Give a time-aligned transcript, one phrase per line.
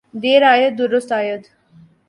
[0.21, 1.49] دیر آید درست آید۔